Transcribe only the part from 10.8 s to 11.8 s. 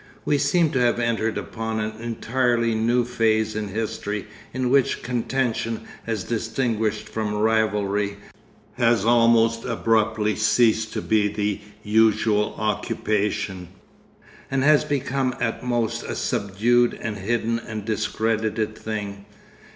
to be the